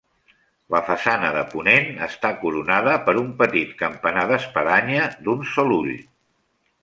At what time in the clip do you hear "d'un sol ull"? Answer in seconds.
5.27-5.93